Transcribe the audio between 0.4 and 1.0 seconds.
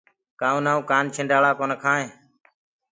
اُنآ ڪوُ